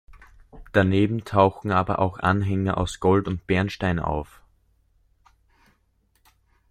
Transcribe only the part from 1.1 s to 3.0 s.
tauchen aber auch Anhänger aus